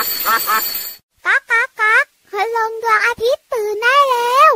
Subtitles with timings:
[0.00, 4.52] ก๊ากก๊ากก๊ากคืลงดวงอาทิตย์ตื่นได้แล้ว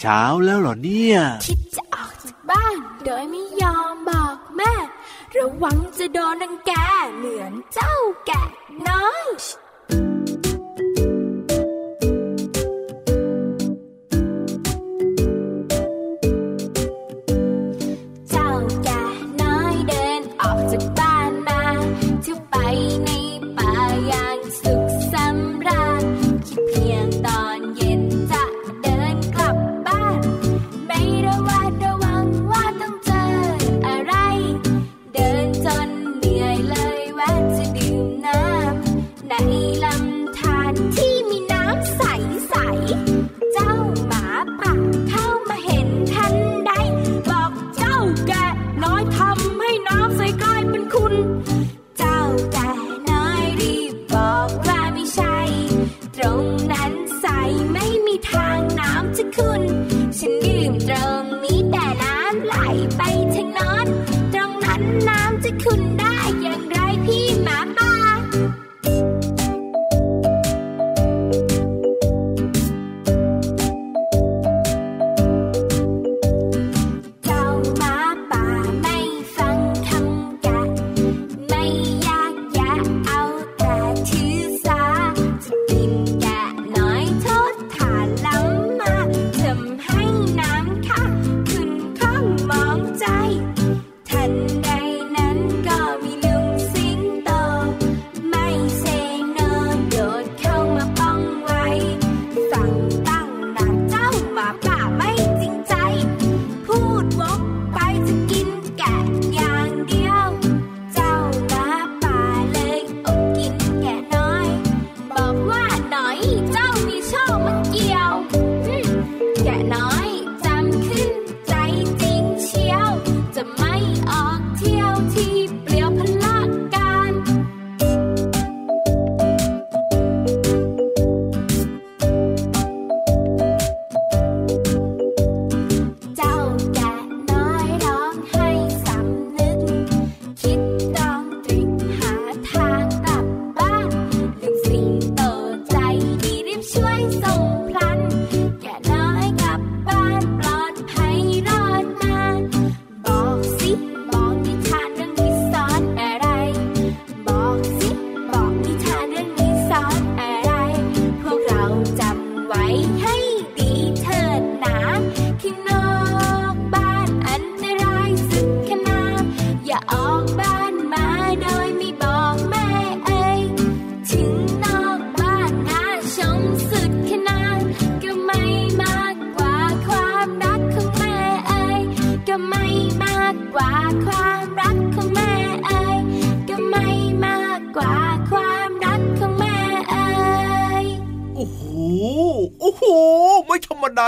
[0.00, 4.72] เช้าแล้วเหรอเนี่ยคิดจะออกจากบ้าน โดยไม่ยอมบอกแม่
[5.36, 6.72] ระวังจะโดนรังแก
[7.16, 7.94] เหมือนเจ้า
[8.26, 8.42] แกะ
[8.88, 9.26] น้อย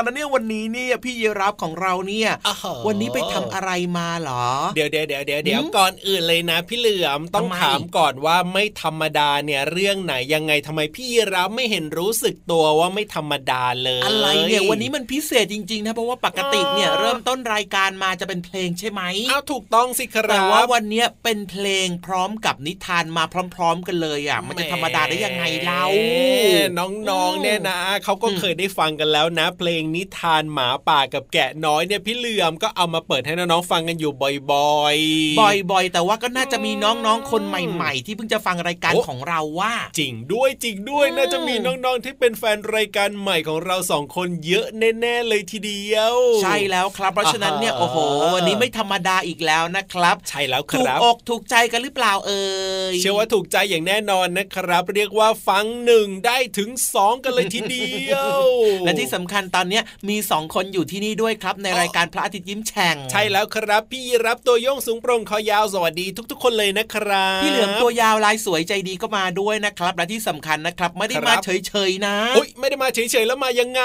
[0.02, 4.44] ไม่ธรรมดานะเนี่ยวันนี้เนี่ยพี่เยรับของเราเนี่ยอ้าววันนี้ไปทำอะไรมาเหรอ
[4.74, 23.24] เดี๋ยวเดี๋ยวเดี๋ยวเดี๋ยวเดี๋ยวหืมก่อนอื่นเลยนะ พี่เหลือมต้องทำไมถามก่อนว่าไม่ธรรมดาเนี่ยเรื่องไหนยังไงทำไมพี่รับไม่เห็นรู้สึกตัวว่าไม่ธรรมดาเลย อะไรเนี่ยวันนี้มันพิเศษจริงๆนะเพราะว่าปกติเนี่ยอ๋อเริ่มต้นรายการมาจะเป็นเพลงใช่ไหมอ้าวถูกต้องสิครับแต่ว่าวันเนี้ยเป็นเพลงพร้อมกับนิทานมา
[23.54, 26.44] พร้อม ๆ กันเลยอะมันจะธรรมดาได้ยังไงเล่าแห
[26.78, 26.80] ม
[27.10, 34.12] น้องๆเนี่ยนะเขาก็อืมเคยได้ฟังกันแล้วนะ เพลงนิทานหมาป่ากับแกะน้อยเนี่ยพี่เหลือมก็เอามาเปิดให้น้องๆฟังกันอยู่
[34.52, 47.96] บ่อยๆ บ่อยๆ แต่ว่าก็น่าจะมีน้องๆ คนใหม่ ๆ ที่เพิ่งจะฟังรายการโอ้ของเราว่า จริงด้วยจริงด้วยอืมน่าจะมีน้องๆ ที่เป็นแฟนรายการใหม่ของเราสองคนเยอะแน่ๆเลยทีเดียว ใช่แล้วครับ เพราะฉะนั้นเนี่ยอ่าโอ้โห
[48.34, 52.44] วันนี้ไม่ธรรมดาอีกแล้วนะครับ ใช่แล้วคถูกรับอกถูกใจกันหรือเปล่าเอ่
[52.92, 58.40] ยเชื่อว่าถูกใจอย่างแน่นอนนะครับ เรียกว่าฟังหนึ่งได้ถึงสองกันเลยทีเดียว
[58.84, 73.82] และที่สำคัญตอนเนี้ยมีสองคนอยู่ที่นี่ด้วยครับ ในรายการพระอาทิตย์ยิ้มแฉ่ง ใช่แล้วครับ พี่ยีรับตัวโยงสูงโปร่งคอยาวสวัสดีทุก ๆ คนเลยนะครับ พี่เหลือมตัวยาวลายสวยใจดีก็มาด้วยนะครับ และที่สำคัญนะครับ ไม่ได้ครับมาเฉยๆนะโอ๊ยไม่ได้มาเฉยๆแล้วมายังไง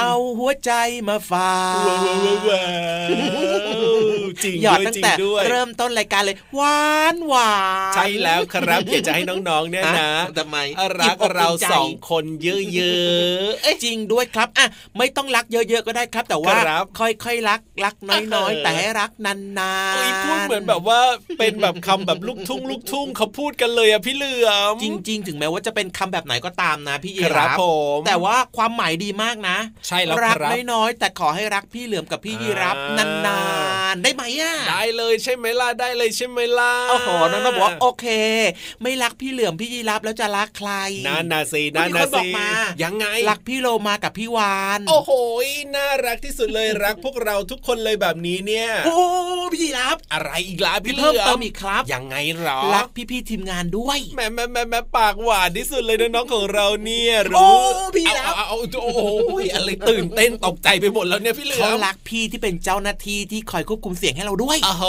[0.00, 0.72] เอาหัวใจ
[1.08, 2.64] มาฝากว้าวว้าวว้า
[3.06, 7.54] วจริงหยอดด้วยตั้งจริงแต่ด้วยเริ่มต้นรายการเลยหวานหวา
[7.92, 10.56] นใช่แล้วครับอยากจะให้น้องๆเนี่ยนะทำไม
[11.00, 21.00] รักอิ่มอกเราอิ่มใจสองคนเยอะๆเอ้ยจริงด้วยครับอะไม่ต้องรักเยอะๆก็ได้ครับ แต่ว่าครับค่อยๆรักรักน้อยเออๆแต่ให้รักนานๆโอ้ยพูดเหมือนแบบว่า
[21.38, 27.64] เป็นแบบคำแบบลูกทุ่งลูกทุ่งเขาพูดกันเลยอะพี่เหลือมจริง ๆ ถึงแม้ว่าจะเป็นคำแบบไหนก็ตามนะพี่ยีครับผ
[27.96, 33.40] มแต่ว่าความหมายดีมากนะ ใช่แล้วรัครับน้อยๆแต่ขอให้รักพี่เหลือมกับพี่ยีรับอ่านนา
[33.94, 38.06] นๆได้ไหมอะได้เลยใช่ไหมล่ะได้เลยใช่ไหมล่ะโอ้โหน้องๆบอกว่าโอเค
[38.82, 40.70] ไม่รักพี่เหลือมพี่ยีรับแล้วจะรักใคร
[41.06, 42.48] นั่นนะสิก็นั่นมีนะคนบอสิกมา
[42.82, 45.12] ยังไงรักพี่โลมากับพี่วานโอ้โห
[45.76, 48.98] น่ารักที่สุดเลยรักพวกเราทุกคนเลยแบบนี้เนี่ย โอ้
[49.52, 59.00] พี่ยีรับอะไรอีกล่ะพี่พี่เหลืเพิ่มอเติมมอีกครับยังไงหรอรักพี่ๆทีมงานด้วยแม่แม่แม่แม่ปากหวานที่สุดเลยนะน้องของเราเนี่ยโอ้รู้พี่เอาแล้วเอาเอาเอาโอ้โห
[59.54, 64.84] อะไรตื่นเต้นตกใจไปหมดแล้วเนี่ยพี่เหลือเขามรักพี่ที่เป็นเจ้าหน้าที่ที่คอยควบคุมเสียงให้เราด้วยโอ้โห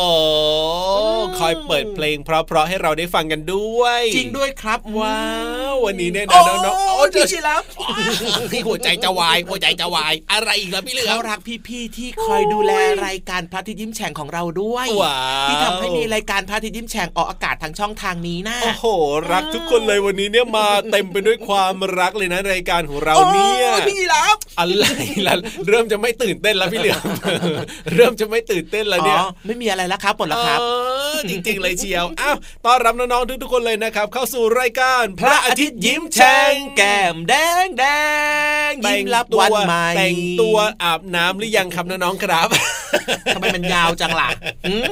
[1.39, 5.21] คอยเปิดเพลงเพราะๆให้เราได้ฟังกันด้วย จริงด้วยครับว้า
[5.73, 7.63] ววันนี้เนี่ยโอ้นะน้องๆโอ้โอ้พี่เจชิรับ
[8.51, 12.71] ที่หัวใจจะวายหัวใจจะวายอะไรอีกแล้วพี่เหลือเขามรักพี่ๆที่คอยดูแล
[13.07, 18.85] รายการพระอาทิตย์ยิ้มแฉ่งของเราด้วยว้าวที่ทำให้มีรายการพระอาทิตย์ยิ้มแฉ่งออกอากาศทางช่องทางนี้นะโอ้โห
[19.31, 24.85] รักทุกคนเลยวันนี้เนี่ยมาเต็มไปด้วยความรักเลยนะรายการของเราเนี่ยโอ้พี่รับอะไร
[25.27, 25.35] ล่ะ
[25.67, 27.01] เริ่มจะไม่ตื่นเต้นแล้วพี่เหลือม
[27.95, 30.65] เริ่มจะไม่ตื่นเต้นแล้วเนี่ยอ๋อไม่มีอะไรแล้วครับหมดแล้วครับเอ
[31.15, 37.33] อจริงๆเลยเชียวอ้าวต้อนรับน้องๆทุกๆคนเลยนะครับเข้าสู่รายการพระอาทิตย์ยิ้มแฉ่งแก้มแด
[37.65, 37.85] งแด
[38.69, 42.47] งยิ้มรับวันใหม่แต่งตัวอาบน้ำหรือยังครับน้องๆครับ
[43.35, 44.29] ทำไมมันยาวจังล่ะ
[44.69, 44.83] หืม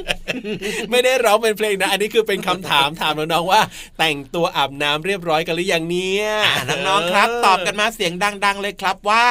[0.92, 3.62] ไม่ได้ร้องเป็นเพลงนะ อันนี้คือเป็นคำถามถามน้องๆว่า
[4.00, 8.14] แต่งตัวอาบน้ำเรียบร้อยกันหรือยังเนี่ยอ่าน้องๆครับ ตอบกันมาเสียง
[8.46, 9.28] ดัง ๆ เลยครับว่า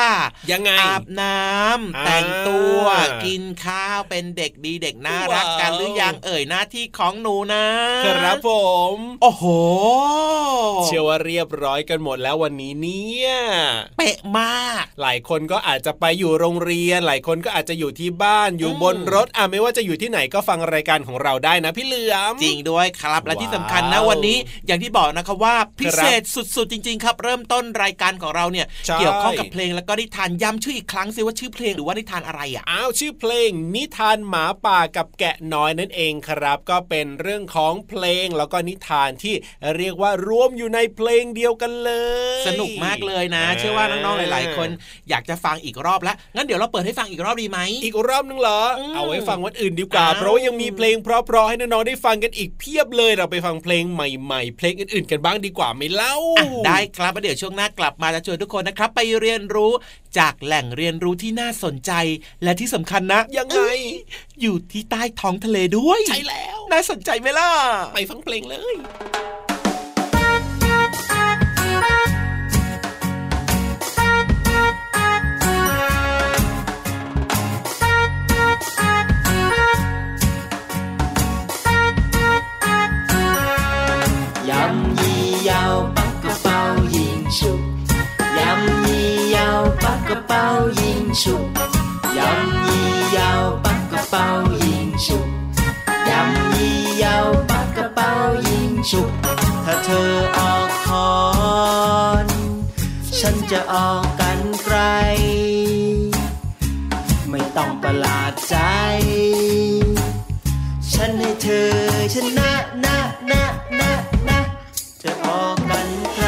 [0.51, 2.83] ยังไงอาบน้ำอ่าแต่งตัว
[3.25, 7.67] กินข้าวเป็นเด็กดีเด็กน่ารักกันว้าวหรือยังเอ่ยหน้าที่ของหนูนะ
[8.07, 8.51] ครับผ
[8.95, 9.45] ม โอ้โห
[10.85, 13.31] เชื่อว่าเรียบร้อยกันหมดแล้ววันนี้เนี่ย
[13.99, 26.23] เป๊ะมาก หลายคนก็อาจจะไปอยู่โรงเรียน หลายคนก็อาจจะอยู่ที่บ้านอยู่บนรถอะไม่ว่าจะอยู่ที่ไหนก็ฟังรายการของเราได้นะพี่เหลือมจริงด้วยครับ และที่สำคัญนะว้าววันนี้ อย่างที่บอกนะครับว่าพิเศษ
[26.57, 39.35] สุดๆ จริง ๆ ครับ เริ่มต้นรายการของเราเนี่ยใช่เกี่ยวข้องกับเพลงแล้วก็นิทานย้ำชื่ออีกครั้งสิว่าชื่อเพลงหรือว่านิทานอะไรอะอ้าวชื่อเพลง นิทานหมาป่ากับแกะน้อยนั่นเองครับ ก็เป็นเรื่องของเพลงแล้วก็นิทานที่
[39.77, 41.91] เรียกว่ารวมอยู่ในเพลงเดียวกันเล
[42.43, 44.69] ย สนุกมากเลยนะ เชื่อว่าน้องๆหลาย ๆ คน
[45.11, 59.73] อยากจะฟังอีกรอบแล้วงั้นเดี๋ยวเราเปิดให้ฟังอีกรอบดีไหมอีกรอบนึงเหรออืมเอาไว้ฟังวันอื่นดีกว่าอ้าวเพราะว่ายังมีเพลงเพราะๆให้น้องๆได้ฟังกันอีกเพียบเลยเราไปฟังเพลงใหม่ ๆ เพลงอื่นๆกันบ้างดีกว่าไหมเล่าอะได้ครับแล้วเดี๋ยวช่วงหน้ากลับมาจะชวนทุกคนนะครับ ไปเรียนรู้
[60.19, 61.93] จากแหล่งเรียนรู้ที่น่าสนใจ
[62.43, 63.81] และที่สำคัญนะ ยังไงเอ้ย
[64.43, 67.51] อยู่ที่ใต้ท้องทะเลด้วย ใช่แล้ว น่าสนใจไหมล่ะ
[67.95, 68.75] ไปฟังเพลงเลย
[91.14, 91.38] 包现熟，
[92.16, 92.20] 任
[92.68, 92.70] 意
[93.16, 93.20] 又
[93.64, 94.16] 不个包
[94.60, 94.62] 现
[94.98, 95.08] 熟，
[96.08, 96.12] 任
[96.56, 97.06] 意又
[97.48, 98.02] 不个包
[98.44, 98.48] 现
[98.84, 98.94] 熟。
[99.66, 101.12] ถ้าเธอออกคอ
[102.26, 102.28] น
[103.20, 104.78] ฉันจะออกกันไกล
[107.30, 108.56] ไม่ต้องประหลาดใจ
[110.94, 111.72] ฉันให้เธอ
[112.14, 112.52] ชนะ
[112.86, 112.98] นะ
[113.32, 113.44] นะ
[113.80, 113.92] นะ
[114.28, 114.40] นะ
[115.04, 116.28] จะออกกันใคร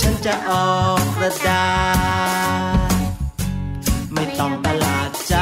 [0.00, 1.64] ฉันจะออกกระดา
[1.96, 2.03] ษ ไม่
[4.47, 5.35] ต้องประหลาดใจ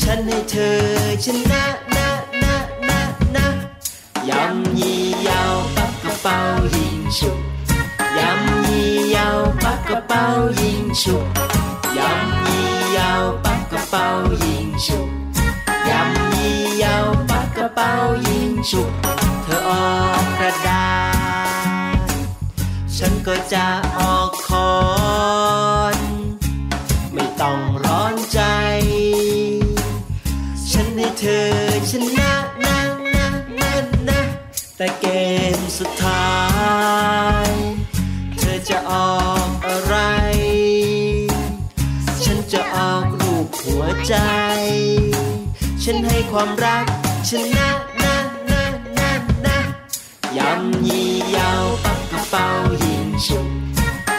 [0.00, 0.78] ฉันให้เธอ
[1.24, 1.64] ชนะ
[1.96, 2.08] นะ
[2.42, 2.56] นะ
[2.88, 3.00] นะ
[3.36, 3.46] นะ
[4.28, 6.38] ยำยี่ยาวปักกระเป๋า
[6.76, 7.38] ยิงฉุก
[8.18, 10.24] ยำยี่ยาวปักกระเป๋า
[10.60, 11.26] ยิงฉุก
[11.98, 14.06] ยำยี่ยาวปักกระเป๋า
[14.44, 15.08] ยิงฉุก
[15.90, 17.90] ยำยี่ยาวปักกระเป๋า
[18.26, 18.90] ยิงฉุก
[19.42, 19.88] เธอออ
[20.22, 20.86] กกระดา
[22.04, 22.10] ษ
[22.96, 23.66] ฉันก็จะ
[23.98, 24.25] ออก
[42.28, 44.14] ฉันจะออกรูปหัวใจ
[45.82, 46.84] ฉันให้ความรัก
[47.28, 47.68] ชนนะ
[48.02, 48.16] นะ
[48.50, 48.62] นะ
[48.98, 49.12] นะ
[49.46, 49.58] นะ
[50.36, 52.46] ยำยี่ยาวปักกระเป๋า
[52.84, 53.48] ยิงฉุก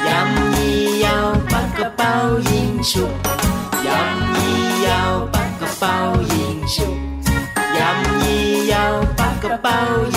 [0.08, 2.14] ยำยี่ยาวปักกระเป๋า
[2.50, 3.14] ยิงฉุก
[3.88, 5.96] ยำยี่ยาวปักกระเป๋า
[6.34, 6.98] ยิงฉุบ
[7.78, 9.86] ยำยี่ยาวปักกระเป๋ายิ
[10.16, 10.17] ง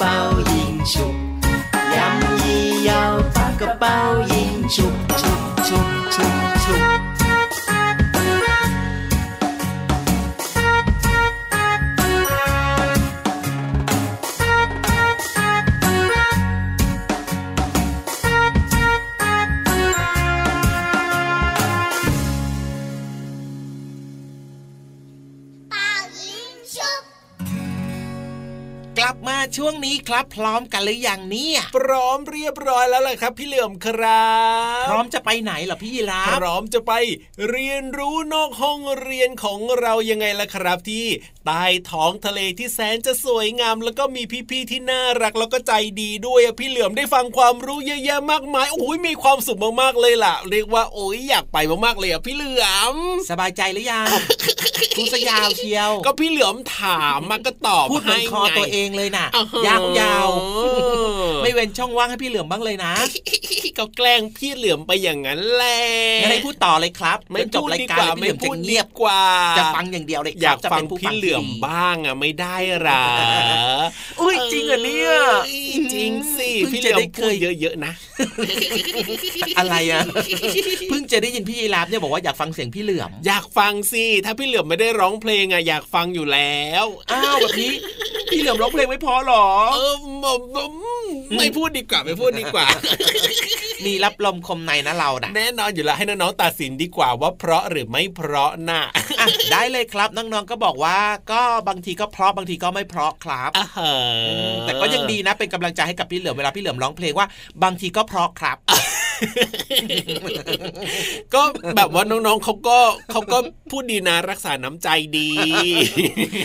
[0.00, 3.96] ปักกระเป๋า
[4.32, 4.94] ยิงฉุบ
[5.56, 6.97] ยำยี่
[29.56, 34.28] ช่วงนี้ครับ พร้อมกันหรือยังเนี่ยพร้อมเรียบร้อยแล้วล่ะครับ พี่เหลือมครั
[34.82, 36.92] บ พร้อมจะไปไหนเหรอพี่ยีราพฟร้อมจะไป
[37.48, 41.06] เรียนรู้นอกห้องเรียนของเรายังไงล่ะครับที่
[41.46, 52.94] ใต้ท้องทะเลที่แสนจะสวยงาม แล้วก็มีพี่ๆที่น่ารักแล้วก็ใจดีด้วยอะพี่เหลือมได้ฟังความรู้เยอะแยะมากมายโอ้ยมีความสุขมากๆเลยล่ะ เรียกว่าโอ้ยอยากไปมากๆเลยอะพี่เหลือม
[53.30, 54.06] สบายใจหรือยัง
[54.96, 62.94] พูดซะยาวเชียว ก็พี่เหลือมถามมาก็ตอบพูดเหมืให้อนคอไงตัวเองเลยน่ะอ้โหยาวยาวๆไม่เว้นช่องว่างให้พี่เหลือมบ้างเลยนะ
[63.78, 65.80] ก็แกล้งพี่เหลือมไปอย่างนั้นแหละ
[66.22, 69.22] งั้นให้พูดต่อเลยครับ ไม่จบพูดรายดีกากรว่าพี่เหไม่ลือมพูจะดเงีดียบกว่า
[69.58, 73.06] จะฟังอย่างเดียวเลยครับอยากจะฟัเป็งนผู้พี่ฟังเหลือมที่ดีบ้างอะไม่ได้หรอ
[74.20, 75.10] อุ้ยจริงเหรอเนี่ย
[75.48, 75.58] อ้ย
[75.94, 77.92] จริงสิเพิ่งพี่เหลืจะอมได้เคพูดยเยอะๆนะ
[79.58, 80.02] อะไรอะ
[80.88, 87.72] เพิ่งจะได้ยินพี่ยีราฟเนี่ยบอกว่าอยากฟังเสียงพี่เหลือม อยากฟังสิถ้าพี่เหลือมไม่ได้ร้องเพลงอะอยากฟังอยู่แล้วอ้าวแบบนี้
[88.30, 89.94] พี่เหลือมร้องเพลงไม่พอหรอเออ
[91.36, 92.66] ไม่พูดดีกว่าไม่พูดดีกว่า
[93.86, 98.82] มีรับลมคมในนะเรานะแน่นอนอยู่แล้วให้น้องๆตัดสินดีกว่าว่าเพราะหรือไม่เพราะน่ะ
[99.20, 100.98] อะได้เลยครับน้องๆก็บอกว่า
[101.32, 103.94] ก็บางทีก็เพราะบางทีก็ไม่เพราะครับอ่าฮะ
[104.62, 107.26] แต่ก็ยังดีนะเป็นกำลังใจให้กับพี่เหลือมเวลาพี่เหลือมร้องเพลงว่า
[107.62, 108.58] บางทีก็เพราะครับ
[111.34, 111.42] ก็
[111.76, 112.78] แบบว่าน้องๆเขาก็
[113.12, 113.38] เขาก็
[113.70, 114.88] พูดดีนะรักษาน้ำใจ
[115.18, 115.30] ดี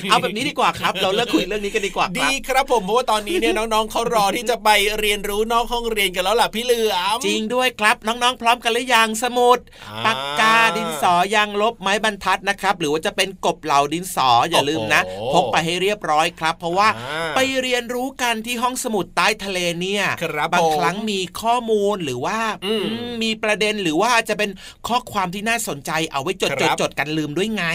[0.10, 24.50] เอาแบบนี้ดีกว่าครับ เราเลิกคุยเรื่องนี้กันดีกว่าคดีรับครับผมเพราะว่าตอนนี้เนี่ยน้องๆเขารอที่จะไปเรียนรู้นอกห้องเรียนกันแล้วล่ะพี่เหลือมจริงด้วยครับน้องๆ พร้อมกันหรือยังสมุดอ่าปากกาดินสอยางลบไม้บรรทัดนะครับ หรือว่าจะเป็นกบเหล่าดินสออย่าลืมนะโอ้โหพกไปให้เรียบร้อยครับ เพราะว่าอ่าไปเรียนรู้กันที่ห้องสมุดใต้ทะเลเนี่ยครับบางผมครั้งมีข้อมูลหรือว่าอืมอืมมีประเด็นหรือว่าจะเป็น
[24.88, 27.66] ข้อความที่น่าสนใจเอาไว้จดคจรัดบจดกันลืมด้วยไง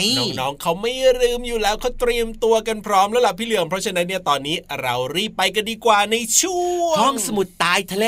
[0.40, 0.92] น้องๆเขาไม่
[1.22, 8.06] ลืมอยู่แล้วเขาเตรียมตัวกันพร้อมแล้วล่ะพี่เหลือมเพราะฉะนั้นเนี่ยตอนนี้เรารีบไปกันดีกว่าในช่วงห้องสมุดใต้ทะเล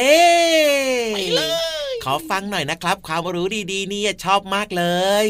[1.14, 1.42] ไปเล
[1.90, 4.84] ยขอฟังหน่อยนะครับ ความรู้ดีๆเนี่ยชอบมากเล
[5.24, 5.26] ย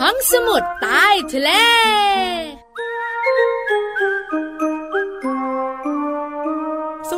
[0.00, 1.50] ห้องสมุดใต้ทะเล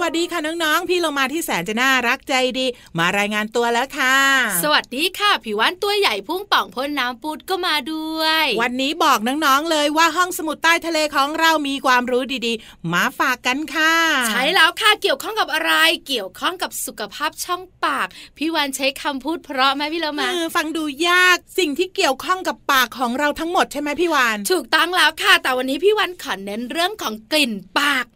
[0.08, 2.66] วัสดีค่ะน้องๆ พี่เรามาที่แสนจะน่ารักใจดี
[2.98, 4.16] มารายงานตัวแล้วค่ะ
[4.62, 13.94] สวัสดีค่ะผิววันตัวใหญ่พุ่งป่องพ่นน้ำปูดก็มาด้วย วันนี้บอกน้องๆเลยว่าห้องสมุดใต้ทะเลของเรามีความรู้ดีๆ มาฝากกันค่ะ
[14.28, 15.72] ใช้แล้วค่ะเกี่ยวข้องกับอะไร
[16.06, 18.08] เกี่ยวข้องกับสุขภาพช่องปาก
[18.38, 28.15] พี่วันใช้คำพูดเพราะไหมพี่เรามาเออฟังดูยากสิ่งที่เกี่ยวข้องกับปากของเราทั้งหมดใช่ไหมพี่วานถูกต้องแล้วค่ะแต่วันนี้พี่วันขอเน้นเรื่องของกลิ่นปากเ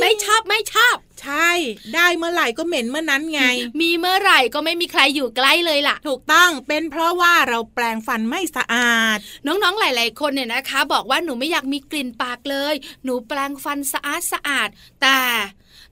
[0.00, 1.50] ไม่ชอบไม่ชอบ ใช่
[1.94, 3.42] ได้เมื่อไหร่ก็เหม็นเมื่อนั้นไง
[3.80, 12.74] มีเมื่อไหร่ก็ไม่มีใครอยู่ใกล้เลยล่ะ ถูกต้องเป็นเพราะว่าเราแปลงฟันไม่สะอาด น้องๆหลาย ๆ คนเนี่ยนะคะ บอกว่าหนูไม่อยากมีกลิ่นปากเลย
[13.04, 14.68] หนูแปลงฟันสะอาดสะอาด
[15.02, 15.18] แต่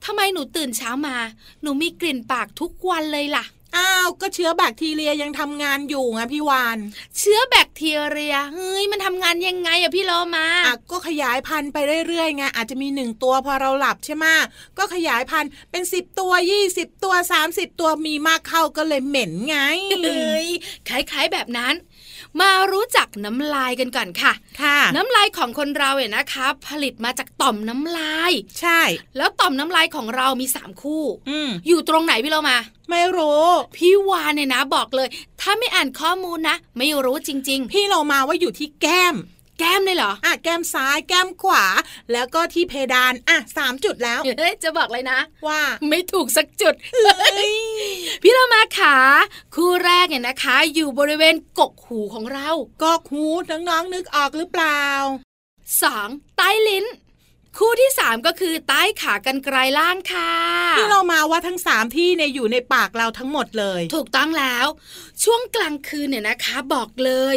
[0.05, 1.17] ทำไมหนูตื่นเช้ามา
[1.63, 3.45] หนูมีกลิ่นปากทุกวันเลยล่ะ
[3.77, 6.79] อ้าวก็เชื้อแบคทีเรียยังทำงานอยู่ไงพี่วาน
[7.19, 14.25] เชื้อแบคทีเรียเฮ้ยมันทำงานยังไงอะพี่โลมาอะก็ขยายพันธุ์ไปเรื่อยๆไงอาจจะมีหนึ่งตัวพอเราหลับใช่ไหม
[14.79, 19.59] ก็ขยายพันธุ์เป็นสิบตัวยี่สิบตัวสามสิบตัวมีมากเข้าก็เลยเหม็นไง
[20.03, 20.49] เฮ้ย
[20.89, 21.75] คล้ายๆแบบนั้น
[22.41, 28.81] มารู้จักน้ำลายกันก่อนค่ะ ค่ะ น้ำลายของคนเราเนี่ยนะคะ ผลิตมาจากต่อมน้ำลาย ใช่
[29.17, 32.59] แล้วต่อมน้ำลายของเรามีสามคู่อืมอยู่ตรงไหนพี่เรามา
[32.91, 35.09] ไม่รู้ พี่วานเนี่ยนะบอกเลย
[35.41, 41.65] ถ้าไม่อ่านข้อมูลนะ ไม่รู้จริงพี่เรามาว่าอยู่ที่แก้มๆ แก้มเลยเหรออะแก้มซ้ายแก้มขวา
[42.13, 47.53] แล้วก็ที่เพดานอะสามจุดแล้วเฮ้ยจะบอกเลยนะ ว่าไม่ถูกสักจุดเฮ้ย
[48.23, 48.97] พี่เรามาขา
[49.55, 52.49] คู่แรกเนี่ยนะคะ อยู่บริเวณกกหูของเรา
[52.83, 54.83] กอกหูน้องๆนึกออกหรือเปล่า
[55.83, 56.85] สองใต้ลิ้น
[57.59, 60.33] คู่ที่สามก็คือใต้ขากรรไกรล่างค่ะ
[60.79, 64.67] พี่เรามาว่าทั้งสามที่เนี่ยอยู่ในปากเราทั้งหมดเลย ถูกต้องแล้ว
[65.25, 67.37] ช่วงกลางคืนเนี่ยนะคะ บอกเลย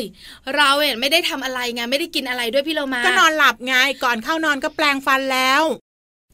[0.55, 5.61] เราเนี่ยไม่ได้ทำอะไรไงไม่ได้กินอะไรด้วยพี่เรามาก็นอนหลับไงก่อนเข้านอนก็แปลงฟันแล้ว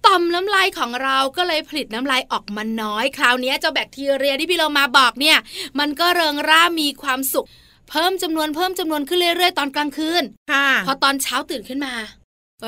[0.05, 5.37] ต่อมน้ำลายของเราก็เลยผลิตน้ำลายออกมาน้อย คราวนี้เจ้าแบคทีเรียที่พี่เรามาบอกเนี่ย
[5.79, 7.47] มันก็เริงร่ามีความสุข
[7.89, 11.93] เพิ่มจำนวนเพิ่มจำนวนขึ้นเรื่อยๆตอนกลางคืน ค่ะ พอตอนเช้าตื่นขึ้นมา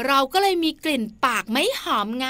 [0.07, 2.27] เราก็เลยมีกลิ่นปากไม่หอมไง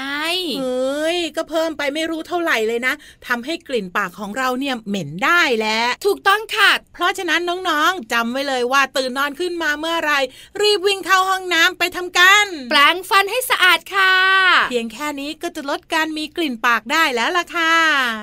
[0.60, 2.94] เฮ้ย ก็เพิ่มไปไม่รู้เท่าไหร่เลยนะ
[3.26, 10.12] ทำให้กลิ่นปากของเราเนี่ยเหม็นได้แหละ ถูกต้องค่ะ เพราะฉะนั้นน้องๆจำไว้เลยว่าตื่นนอนขึ้นมาเมื่อไหร
[10.60, 14.14] รีบวิ่งเข้าห้องน้ำไปทำกันแปรงฟันให้สะอาดค่ะ
[14.70, 17.74] เพียงแค่นี้ก็จะลดการมีกลิ่นปากได้แล้วล่ะค่ะ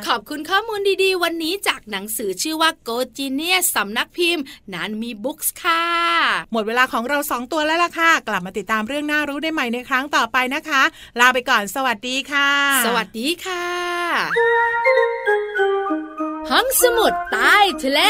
[0.07, 5.83] ขอบคุณข้อมูลดีๆ วันนี้จากหนังสือชื่อว่า Go Genius สำนักพิมพ์นานมีบุ๊กส์ค่ะ
[6.51, 10.81] หมดเวลาของเราสองตัวแล้วล่ะค่ะ กลับมาติดตามเรื่องน่ารู้ได้ใหม่ในครั้งต่อไปนะคะ
[11.19, 12.49] ลาไปก่อนสวัสดีค่ะ
[12.85, 13.65] สวัสดีค่ะ
[16.49, 18.01] ห้องสมุดใต้ทะเล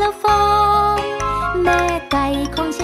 [0.00, 0.42] ละฟอ
[0.94, 0.98] ง
[1.62, 2.83] แม่ไก่ของฉั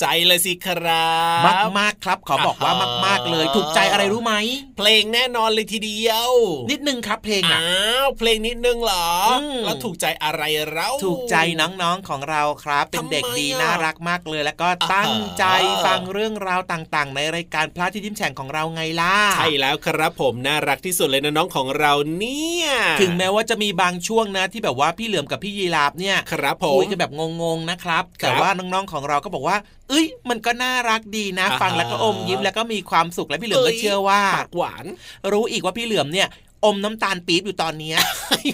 [0.00, 2.72] ใจเลยสิครับมากมากๆครับ ขอบอกว่า
[3.06, 4.34] มาก ๆ เลย ถูกใจอะไรรู้ไหม
[4.78, 6.30] เพลงแน่นอนเลยทีเดียว
[6.70, 15.44] นิดนึงครับเพลงอะอ้าวเพลงนิดนึงเหรออมแล้วถูกใจอะไรเราถูกใจน้องๆของเราครับ เป็นเด็กดีทำไมอะน่ารักมากเลย แล้วก็ตั้งใจ
[15.86, 22.66] ฟังเรื่องราวต่างๆ ในรายการพระที่ยิ้มแฉ่งของเราไงล่ะใช่แล้วครับผมน่ารักที่สุดเลยนะน้องของเราเนี่ย
[23.00, 29.56] ถึงแม้ว่าจะมีบางช่วงนะที่แบบว่าพี่เหลือมกับพี่ยีราฟเนี่ยครับผมคุยกันแบบงงๆนะครับครับแต่ว่าน้องๆของเราก็บอกว่า
[29.88, 34.84] เอ้ยมันก็น่ารักดีนะอ่าฮะฟังแล้วก็อมยิ้มแล้วก็มีความสุขและพี่เหลือมก็เชื่อว่าปากหวาน
[35.32, 36.28] รู้อีกว่าพี่เหลือมเนี่ย
[36.64, 37.98] อมน้ำตาลปี๊บอยู่ตอนเนี้ย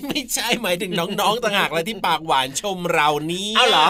[0.09, 3.87] ไม่ใช่หมายถึงน้องๆต่างหากแล้วที่ปากหวานชมเรานี่เอาเหรอ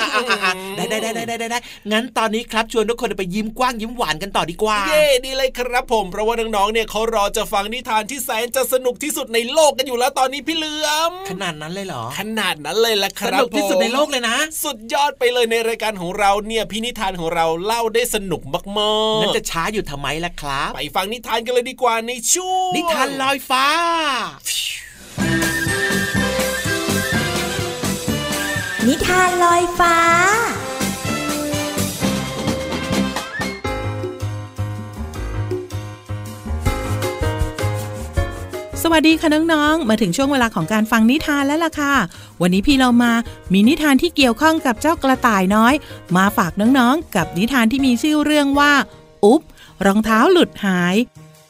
[0.00, 1.58] อะอะอะอะได้ได้ได้ได้ได้ได้
[1.92, 23.68] งั้นตอนนี้ครับชวนทุกคนไปยิ้มกว้างยิ้มหวานกันต่อดีกว่า เย่ดีเลยครับผม เพราะว่าน้องๆเนี่ยเขารอจะฟังนิทานที่แสนจะสนุกที่สุดในโลกกันอยู่แล้วตอนนี้พี่เหลือม ขนาดนั้นเลยเหรอ ขนาดนั้นเลยละคสรับนุกที่สุดในโลกผมเลยนะ สุดยอดไปเลยในรายการของเราเนี่ยพี่นิทานของเราเล่าได้สนุกมากๆงั้นจะช้าอยู่ทำไมล่ะครับ ไปฟังนิทานกันเลยดีกว่าในช่วงนิทานลอยฟ้า
[28.86, 29.96] นิทานลอยฟ้า
[38.82, 41.94] สวัสดีค่ะน้องๆ มาถึงช่วงเวลาของการฟังนิทานแล้วล่ะค่ะ
[42.42, 43.12] วันนี้พี่เรามา
[43.52, 45.74] มีนิทานที่เกี่ยวข้องกับเจ้ากระต่ายน้อย
[46.16, 48.72] มาฝากน้องๆ กับนิทานที่มีชื่อเรื่องว่า
[49.24, 49.40] อุ๊บ
[49.86, 50.94] รองเท้าหลุดหาย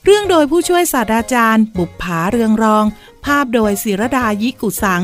[0.05, 2.85] เรื่องโดยผู้ช่วยศาสตราจารย์ บุปผาเรืองรอง
[3.25, 5.03] ภาพโดยศิรดายิกุสัง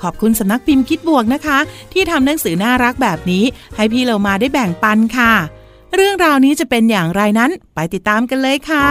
[0.00, 1.58] ขอบคุณสำนักพิมพ์คิดบวกนะคะ
[1.92, 3.44] ที่ทำหนังสือน่ารักแบบนี้
[3.76, 5.32] ให้พี่เรามาได้แบ่งปันค่ะ
[5.94, 8.88] เรื่องราวนี้จะเป็นอย่างไรนั้นไปติดตามกันเลยค่ะ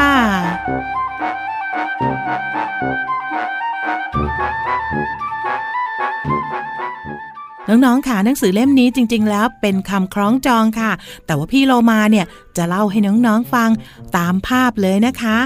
[7.70, 10.92] น้องๆ ค่ะหนังสือเล่มนี้จริง ๆ แล้วเป็นคำคล้องจองค่ะ
[11.26, 12.26] แต่ว่าพี่โลมาเนี่ย
[12.58, 13.70] จะเล่าให้น้องๆ ฟัง
[14.18, 15.38] ตามภาพเลยนะคะ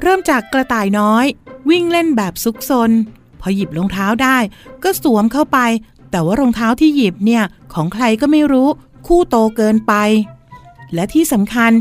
[0.00, 1.24] เริ่มจากกระต่ายน้อย
[1.70, 2.90] วิ่งเล่นแบบซุกซน
[3.40, 4.38] พอหยิบรองเท้าได้
[4.82, 5.58] ก็สวมเข้าไป
[6.10, 8.68] แต่ว่ารองเท้าที่หยิบเนี่ยของใครก็ไม่รู้
[9.06, 9.94] คู่โตเกินไป
[10.94, 11.72] และที่สำคัญ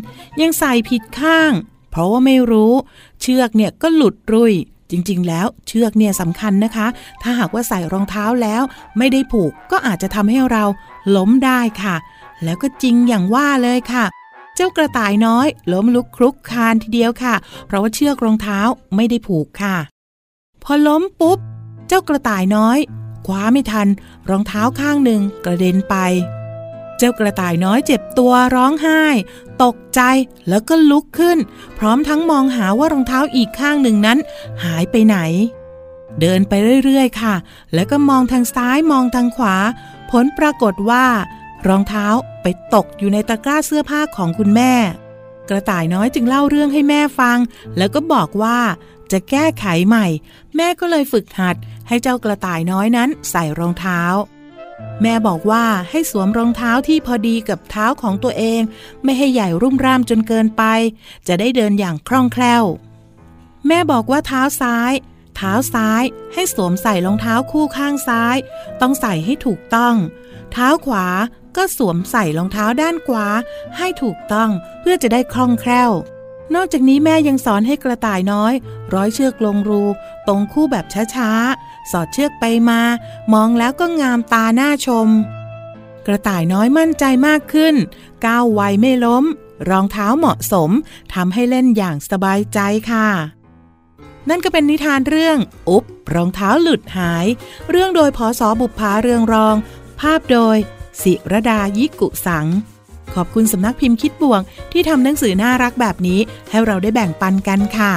[0.41, 1.51] ยังใส่ผิดข้าง
[1.91, 2.73] เพราะว่าไม่รู้
[3.21, 4.53] เชือกเนี่ยก็หลุดรุย
[4.91, 6.87] จริง ๆ แล้วเชือกเนี่ยสำคัญนะคะ
[7.21, 8.61] ถ้าหากว่าใส่รองเท้าแล้ว
[8.97, 10.63] ไม่ได้ผูกก็อาจจะทำให้เรา
[11.15, 11.95] ล้มได้ค่ะ
[12.43, 14.05] แล้วก็จริงอย่างว่าเลยค่ะ
[14.55, 17.35] เจ้ากระต่ายน้อย ล้มลุกคลุกคานทีเดียวค่ะ
[17.67, 18.59] เพราะว่าเชือกรองเท้า
[18.95, 19.75] ไม่ได้ผูกค่ะ
[20.63, 21.39] พอล้มปุ๊บ
[21.87, 22.77] เจ้ากระต่ายน้อย
[23.27, 23.87] คว้าไม่ทัน
[24.29, 25.95] รองเท้าข้างหนึ่งกระเด็นไป
[26.99, 29.03] เจ้ากระต่ายน้อยเจ็บตัวร้องไห้
[29.63, 30.01] ตกใจ
[30.49, 31.37] แล้วก็ลุกขึ้น
[31.77, 34.17] พร้อมทั้งมองหาว่ารองเท้าอีกข้างหนึ่งนั้น
[34.63, 35.17] หายไปไหน
[36.21, 36.53] เดินไป
[36.85, 37.35] เรื่อยๆ ค่ะ
[37.73, 39.55] แล้วก็มองทางซ้ายมองทางขวา
[40.11, 41.05] ผลปรากฏว่า
[41.67, 42.05] รองเท้า
[42.41, 44.73] ไปตกอยู่ในตะกร้าเสื้อผ้าของคุณแม่
[45.49, 47.37] กระต่ายน้อยจึงเล่าเรื่องให้แม่ฟัง
[47.77, 48.59] แล้วก็บอกว่า
[49.11, 50.07] จะแก้ไขใหม่
[50.55, 51.55] แม่ก็เลยฝึกหัด
[51.87, 54.01] ให้เจ้ากระต่ายน้อยนั้นใส่รองเท้า
[55.01, 58.61] แม่บอกว่าให้สวมรองเท้าที่พอดีกับเท้าของตัวเอง
[59.03, 60.63] ไม่ให้ใหญ่รุ่มร่ามจนเกินไป
[61.27, 62.63] จะได้เดินอย่างคล่องแคล่ว
[63.67, 64.93] แม่บอกว่าเท้าซ้าย
[65.35, 68.35] เท้าซ้าย ให้สวมใส่รองเท้าคู่ข้างซ้าย
[68.81, 69.95] ต้องใส่ให้ถูกต้อง
[70.51, 71.07] เท้าขวา
[71.55, 73.27] ก็สวมใส่รองเท้าด้านขวา
[73.77, 75.91] ให้ถูกต้องเพื่อจะได้คล่องแคล่ว
[76.55, 78.53] นอกจากนี้แม่ยังสอนให้กระต่ายน้อย
[78.93, 79.83] ร้อยเชือกลงรู
[80.27, 82.81] ตรงคู่แบบช้าๆ สอดเชือกไปมา
[83.33, 85.07] มองแล้วก็งามตาหน้าชม
[86.05, 87.75] กระต่ายน้อยมั่นใจมากขึ้น
[88.25, 89.23] ก้าวไวไม่ล้ม
[89.69, 90.69] รองเท้าเหมาะสม
[91.13, 92.59] ทำให้เล่นอย่างสบายใจ
[92.91, 93.07] ค่ะ
[94.29, 95.37] นั่นก็เป็นนิทานเรื่อง
[95.69, 97.25] อุ๊บ รองเท้าหลุดหาย
[97.69, 99.55] เรื่องโดยพอสอบุพภาเรืองรอง
[99.99, 100.57] ภาพโดย
[101.01, 102.47] ศิรดายิกุสัง
[103.15, 107.93] ขอบคุณสำนักพิมพ์คิดบวงที่ทำหนังสือน่ารักแบบนี้ให้เราได้แบ่งปันกันค่ะ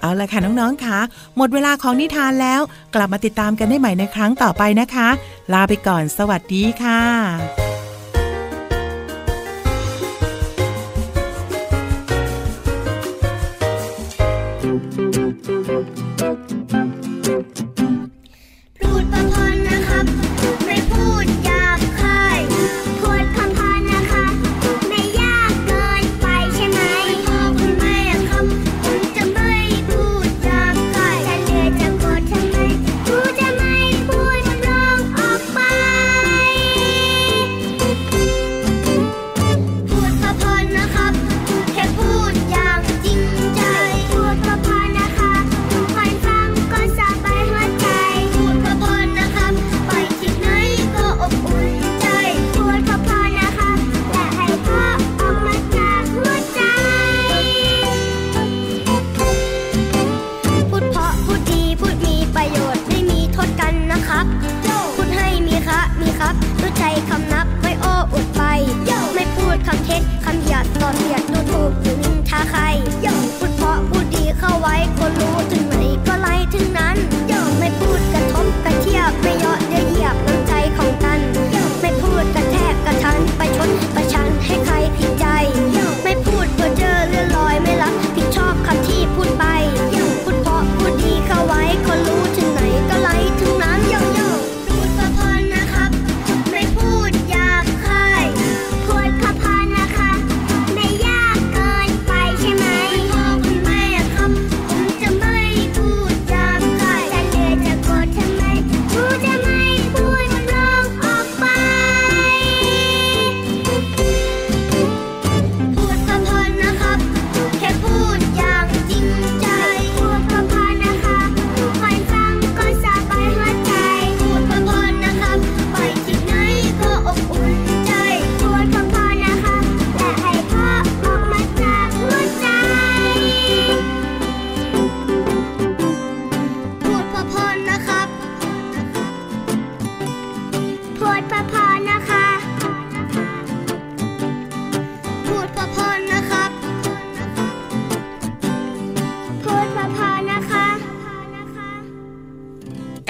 [0.00, 0.98] เอาละค่ะน้องๆค่ะ
[1.36, 2.60] หมดเวลาของนิทานแล้ว
[2.94, 5.08] กลับมาติดตามกันได้ใหม่ในครั้งต่อไปนะคะ
[5.52, 7.67] ลาไปก่อนสวัสดีค่ะ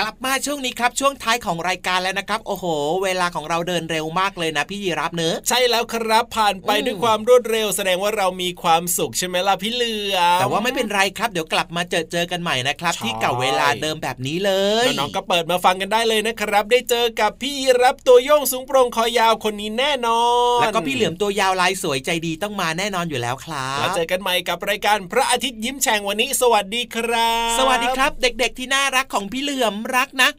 [0.00, 2.64] กลับมาช่วงนี้ครับช่วงท้ายของรายการแล้วนะครับ โอ้โห
[3.04, 14.52] เวลาของเราเดินเร็วมากเลยนะพี่ยีรับเนื้อใช่แล้วครับผ่านไปอืมด้วยความรวดเร็ว แสดงว่าเรามีความสุขใช่ไหมล่ะพี่เหลือมแต่ว่าไม่เป็นไรครับเดี๋ยวกลับมาเจอเจอกันใหม่นะครับใช่ที่เก่าเวลาเดิมแบบนี้เล
[14.84, 20.22] ยน้องๆก็เปิดมาฟังกันได้เลยนะครับ ได้เจอกับพี่รับตัวโยงสูงโปร่งคอยาวคนนี้แน่นอ
[20.58, 30.30] น แล้วก็พี่เหลือมตัวยาวลายสวยใจดีต้องมาแน่นอนอยู่แล้วครับแล้วเจอกันใหม่กับรายการพระอาทิตย์ยิ้มแฉ่งวันนี้ สวัสดีครับ สวัสดีครับ เด็ก ๆ ที่น่ารักของพี่เหลือมรักนะ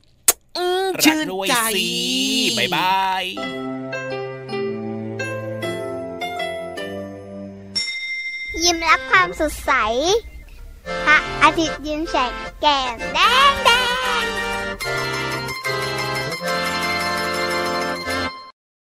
[1.03, 1.55] ชื่นใจ
[2.57, 3.23] บายบาย
[8.63, 9.71] ยิ้มรับความสดใส
[11.05, 12.31] พระอาทิตย์ยิ้มแฉก
[12.61, 13.19] แก้มแด
[13.51, 13.69] งแด
[14.21, 14.25] ง